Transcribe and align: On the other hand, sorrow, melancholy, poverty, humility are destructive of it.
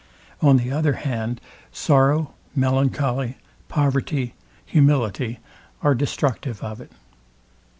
On 0.41 0.57
the 0.57 0.71
other 0.71 0.93
hand, 0.93 1.39
sorrow, 1.71 2.33
melancholy, 2.55 3.37
poverty, 3.69 4.33
humility 4.65 5.37
are 5.83 5.93
destructive 5.93 6.63
of 6.63 6.81
it. 6.81 6.91